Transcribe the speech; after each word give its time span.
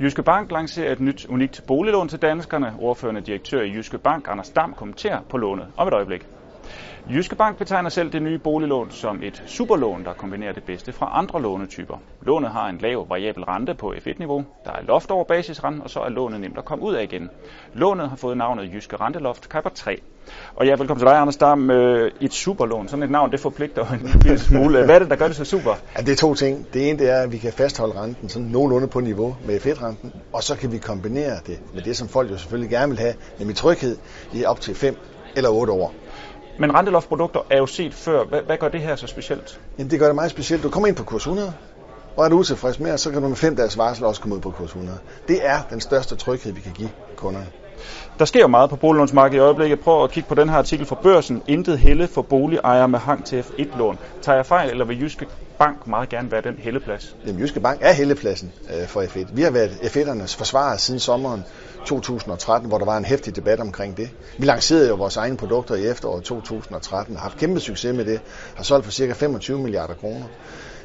Jyske 0.00 0.22
Bank 0.22 0.50
lancerer 0.50 0.92
et 0.92 1.00
nyt 1.00 1.26
unikt 1.28 1.62
boliglån 1.66 2.08
til 2.08 2.22
danskerne. 2.22 2.74
Ordførende 2.78 3.20
direktør 3.20 3.60
i 3.60 3.72
Jyske 3.72 3.98
Bank, 3.98 4.28
Anders 4.28 4.50
Dam, 4.50 4.74
kommenterer 4.74 5.20
på 5.30 5.36
lånet 5.36 5.68
om 5.76 5.88
et 5.88 5.94
øjeblik. 5.94 6.26
Jyske 7.10 7.36
Bank 7.36 7.58
betegner 7.58 7.90
selv 7.90 8.12
det 8.12 8.22
nye 8.22 8.38
boliglån 8.38 8.90
som 8.90 9.22
et 9.22 9.42
superlån, 9.46 10.04
der 10.04 10.12
kombinerer 10.12 10.52
det 10.52 10.64
bedste 10.64 10.92
fra 10.92 11.10
andre 11.12 11.42
lånetyper. 11.42 11.96
Lånet 12.22 12.50
har 12.50 12.68
en 12.68 12.78
lav 12.78 13.06
variabel 13.08 13.44
rente 13.44 13.74
på 13.74 13.92
F1-niveau, 13.92 14.44
der 14.64 14.70
er 14.70 14.82
loft 14.82 15.10
over 15.10 15.24
basisrenten, 15.24 15.82
og 15.82 15.90
så 15.90 16.00
er 16.00 16.08
lånet 16.08 16.40
nemt 16.40 16.58
at 16.58 16.64
komme 16.64 16.84
ud 16.84 16.94
af 16.94 17.02
igen. 17.02 17.30
Lånet 17.74 18.08
har 18.08 18.16
fået 18.16 18.36
navnet 18.36 18.70
Jyske 18.74 18.96
Renteloft 18.96 19.48
Kuiper 19.48 19.70
3. 19.70 20.00
Og 20.56 20.66
ja, 20.66 20.70
velkommen 20.70 20.98
til 20.98 21.06
dig, 21.06 21.16
Anders 21.16 21.36
Dam. 21.36 21.70
Øh, 21.70 22.12
et 22.20 22.32
superlån, 22.32 22.88
sådan 22.88 23.02
et 23.02 23.10
navn, 23.10 23.32
det 23.32 23.40
forpligter 23.40 23.86
en 23.86 24.20
lille 24.22 24.38
smule. 24.38 24.84
Hvad 24.84 24.94
er 24.94 24.98
det, 24.98 25.10
der 25.10 25.16
gør 25.16 25.26
det 25.26 25.36
så 25.36 25.44
super? 25.44 25.74
Ja, 25.96 26.02
det 26.02 26.12
er 26.12 26.16
to 26.16 26.34
ting. 26.34 26.66
Det 26.74 26.90
ene 26.90 26.98
det 26.98 27.10
er, 27.10 27.20
at 27.20 27.32
vi 27.32 27.38
kan 27.38 27.52
fastholde 27.52 28.00
renten 28.02 28.28
sådan 28.28 28.48
nogenlunde 28.48 28.88
på 28.88 29.00
niveau 29.00 29.36
med 29.46 29.60
F1-renten, 29.60 30.12
og 30.32 30.42
så 30.42 30.56
kan 30.56 30.72
vi 30.72 30.78
kombinere 30.78 31.36
det 31.46 31.58
med 31.74 31.82
det, 31.82 31.96
som 31.96 32.08
folk 32.08 32.30
jo 32.30 32.36
selvfølgelig 32.36 32.70
gerne 32.70 32.88
vil 32.88 32.98
have, 32.98 33.14
nemlig 33.38 33.56
tryghed 33.56 33.96
i 34.32 34.44
op 34.44 34.60
til 34.60 34.74
5 34.74 34.96
eller 35.36 35.50
8 35.50 35.72
år. 35.72 35.94
Men 36.58 36.74
renteloftprodukter 36.74 37.40
er 37.50 37.58
jo 37.58 37.66
set 37.66 37.94
før. 37.94 38.24
Hvad, 38.24 38.42
hvad 38.42 38.56
gør 38.56 38.68
det 38.68 38.80
her 38.80 38.96
så 38.96 39.06
specielt? 39.06 39.60
Jamen, 39.78 39.90
det 39.90 39.98
gør 39.98 40.06
det 40.06 40.14
meget 40.14 40.30
specielt. 40.30 40.62
Du 40.62 40.70
kommer 40.70 40.86
ind 40.86 40.96
på 40.96 41.04
kurs 41.04 41.22
100, 41.22 41.52
og 42.16 42.24
er 42.24 42.28
du 42.28 42.38
utilfreds 42.38 42.80
med, 42.80 42.98
så 42.98 43.10
kan 43.10 43.22
du 43.22 43.28
med 43.28 43.36
fem 43.36 43.56
dages 43.56 43.78
varsel 43.78 44.04
også 44.04 44.20
komme 44.20 44.36
ud 44.36 44.40
på 44.40 44.50
kurs 44.50 44.70
100. 44.70 44.98
Det 45.28 45.46
er 45.46 45.62
den 45.70 45.80
største 45.80 46.16
tryghed, 46.16 46.52
vi 46.52 46.60
kan 46.60 46.72
give 46.72 46.90
kunderne. 47.16 47.46
Der 48.18 48.24
sker 48.24 48.40
jo 48.40 48.46
meget 48.46 48.70
på 48.70 48.76
boliglånsmarkedet 48.76 49.38
i 49.38 49.44
øjeblikket. 49.44 49.80
Prøv 49.80 50.04
at 50.04 50.10
kigge 50.10 50.28
på 50.28 50.34
den 50.34 50.48
her 50.48 50.56
artikel 50.56 50.86
fra 50.86 50.96
børsen. 51.02 51.42
Intet 51.46 51.78
helle 51.78 52.08
for 52.08 52.22
boligejere 52.22 52.88
med 52.88 52.98
hang 52.98 53.24
til 53.24 53.40
F1-lån. 53.40 53.98
Tager 54.22 54.36
jeg 54.36 54.46
fejl, 54.46 54.70
eller 54.70 54.84
vil 54.84 55.00
Jyske 55.00 55.26
Bank 55.58 55.86
meget 55.86 56.08
gerne 56.08 56.30
være 56.30 56.42
den 56.42 56.54
helleplads? 56.58 57.16
Jamen, 57.26 57.40
Jyske 57.40 57.60
Bank 57.60 57.78
er 57.82 57.92
hellepladsen 57.92 58.52
øh, 58.74 58.86
for 58.86 59.02
F1. 59.02 59.34
Vi 59.34 59.42
har 59.42 59.50
været 59.50 59.70
F1'ernes 59.70 60.36
forsvarer 60.38 60.76
siden 60.76 61.00
sommeren 61.00 61.44
2013, 61.86 62.68
hvor 62.68 62.78
der 62.78 62.84
var 62.84 62.96
en 62.96 63.04
hæftig 63.04 63.36
debat 63.36 63.60
omkring 63.60 63.96
det. 63.96 64.10
Vi 64.38 64.46
lancerede 64.46 64.88
jo 64.88 64.94
vores 64.94 65.16
egne 65.16 65.36
produkter 65.36 65.74
i 65.74 65.86
efteråret 65.86 66.24
2013 66.24 67.14
og 67.14 67.20
har 67.20 67.28
haft 67.28 67.38
kæmpe 67.38 67.60
succes 67.60 67.96
med 67.96 68.04
det. 68.04 68.20
Har 68.56 68.64
solgt 68.64 68.84
for 68.84 68.92
ca. 68.92 69.12
25 69.12 69.58
milliarder 69.58 69.94
kroner. 69.94 70.26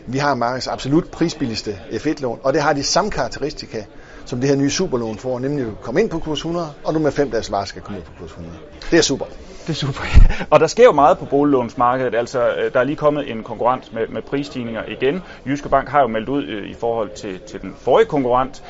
Vi 0.06 0.18
har 0.18 0.36
markedets 0.36 0.68
absolut 0.68 1.12
prisbilligste 1.12 1.80
F1-lån, 1.92 2.40
og 2.44 2.54
det 2.54 2.62
har 2.62 2.74
de 2.74 2.84
samme 2.84 3.12
karakteristika, 3.12 3.84
som 4.30 4.40
det 4.40 4.50
her 4.50 4.56
nye 4.56 4.70
superlån 4.70 5.18
får, 5.18 5.40
nemlig 5.40 5.66
at 5.66 5.82
komme 5.82 6.02
ind 6.02 6.10
på 6.10 6.20
kurs 6.20 6.38
100, 6.40 6.68
og 6.84 6.94
du 6.94 7.00
med 7.00 7.12
fem 7.12 7.32
dages 7.32 7.52
varer 7.52 7.66
skal 7.66 7.82
komme 7.82 8.00
ud 8.00 8.04
på 8.04 8.12
kurs 8.20 8.30
100. 8.30 8.58
Det 8.92 8.98
er 8.98 9.02
super. 9.02 9.26
Det 9.68 9.70
er 9.70 9.74
super. 9.74 10.02
Og 10.50 10.60
der 10.60 10.68
sker 10.68 10.84
jo 10.84 10.92
meget 10.92 11.18
på 11.18 11.26
boliglånsmarkedet. 11.26 12.16
Altså, 12.16 12.56
øh, 12.56 12.74
der 12.74 12.80
er 12.80 12.84
lige 12.84 12.96
kommet 12.96 13.32
en 13.32 13.44
konkurrent 13.44 13.94
med, 13.94 14.08
med 14.08 14.22
prisstigninger 14.22 14.84
igen. 14.88 15.22
Jyske 15.46 15.70
Bank 15.70 15.90
har 15.90 16.02
jo 16.02 16.08
meldt 16.08 16.30
ud 16.30 16.44
øh, 16.44 16.70
i 16.70 16.74
forhold 16.74 17.10
til, 17.16 17.40
til 17.48 17.62
den 17.62 17.76
forrige 17.78 18.06
konkurrent. 18.06 18.64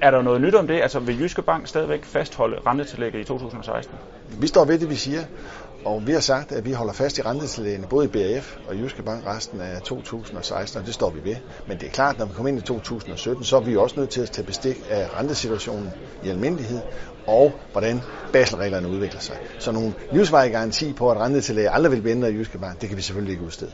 Er 0.00 0.10
der 0.10 0.22
noget 0.22 0.40
nyt 0.40 0.54
om 0.54 0.66
det? 0.66 0.80
Altså, 0.82 0.98
vil 0.98 1.20
Jyske 1.20 1.42
Bank 1.42 1.66
stadigvæk 1.66 2.04
fastholde 2.04 2.56
rentetillægget 2.66 3.20
i 3.20 3.24
2016? 3.24 3.94
Vi 4.40 4.46
står 4.46 4.64
ved 4.64 4.78
det, 4.78 4.90
vi 4.90 4.94
siger. 4.96 5.20
Og 5.84 6.06
vi 6.06 6.12
har 6.12 6.20
sagt, 6.20 6.52
at 6.52 6.64
vi 6.64 6.72
holder 6.72 6.92
fast 6.92 7.18
i 7.18 7.22
rentetillægene, 7.22 7.86
både 7.86 8.04
i 8.04 8.08
BAF 8.08 8.56
og 8.68 8.76
Jyske 8.76 9.02
Bank 9.02 9.26
resten 9.26 9.60
af 9.60 9.82
2016, 9.82 10.80
og 10.80 10.86
det 10.86 10.94
står 10.94 11.10
vi 11.10 11.30
ved. 11.30 11.36
Men 11.66 11.78
det 11.78 11.86
er 11.86 11.90
klart, 11.90 12.18
når 12.18 12.26
vi 12.26 12.32
kommer 12.34 12.48
ind 12.48 12.58
i 12.58 12.62
2017, 12.62 13.44
så 13.44 13.56
er 13.56 13.60
vi 13.60 13.76
også 13.76 14.00
nødt 14.00 14.10
til 14.10 14.20
at 14.20 14.30
tage 14.30 14.46
bestik 14.46 14.76
af 14.90 15.08
rentesituationen 15.18 15.92
i 16.24 16.28
almindelighed, 16.28 16.80
og 17.26 17.52
hvordan 17.72 18.00
baselreglerne 18.32 18.88
udvikler 18.88 19.20
sig. 19.20 19.36
Så 19.58 19.72
nogle 19.72 19.94
livsvarige 20.12 20.52
garanti 20.52 20.92
på, 20.92 21.10
at 21.10 21.16
rentetillæg 21.16 21.66
aldrig 21.70 21.92
vil 21.92 22.00
blive 22.00 22.12
ændret 22.12 22.32
i 22.32 22.36
Jyske 22.36 22.58
Bank, 22.58 22.80
det 22.80 22.88
kan 22.88 22.96
vi 22.98 23.02
selvfølgelig 23.02 23.32
ikke 23.32 23.44
udstede. 23.44 23.70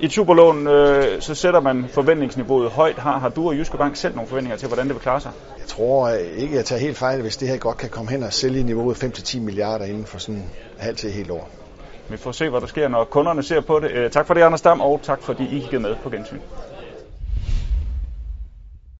I 0.00 0.08
superlån, 0.08 0.66
øh, 0.66 1.20
så 1.20 1.34
sætter 1.34 1.60
man 1.60 1.88
forventningsniveauet 1.88 2.70
højt. 2.70 2.98
Har, 2.98 3.18
har 3.18 3.28
du 3.28 3.48
og 3.48 3.56
Jyske 3.56 3.76
Bank 3.76 3.96
selv 3.96 4.14
nogle 4.14 4.28
forventninger 4.28 4.58
til, 4.58 4.68
hvordan 4.68 4.86
det 4.86 4.94
vil 4.94 5.02
klare 5.02 5.20
sig? 5.20 5.32
Jeg 5.58 5.66
tror 5.66 6.10
ikke, 6.10 6.52
at 6.52 6.56
jeg 6.56 6.64
tager 6.64 6.80
helt 6.80 6.96
fejl, 6.96 7.22
hvis 7.22 7.36
det 7.36 7.48
her 7.48 7.56
godt 7.56 7.76
kan 7.76 7.90
komme 7.90 8.10
hen 8.10 8.22
og 8.22 8.32
sælge 8.32 8.62
niveauet 8.62 9.04
5-10 9.04 9.40
milliarder 9.40 9.84
inden 9.84 10.06
for 10.06 10.18
sådan 10.18 10.50
halv 10.78 10.96
til 10.96 11.10
helt 11.10 11.30
år. 11.30 11.48
Vi 12.08 12.16
får 12.16 12.32
se, 12.32 12.48
hvad 12.48 12.60
der 12.60 12.66
sker, 12.66 12.88
når 12.88 13.04
kunderne 13.04 13.42
ser 13.42 13.60
på 13.60 13.80
det. 13.80 13.90
Øh, 13.90 14.10
tak 14.10 14.26
for 14.26 14.34
det, 14.34 14.40
Anders 14.42 14.60
Dam, 14.60 14.80
og 14.80 15.00
tak 15.02 15.22
fordi 15.22 15.44
I 15.56 15.60
kiggede 15.60 15.82
med 15.82 15.96
på 16.02 16.10
gensyn. 16.10 16.38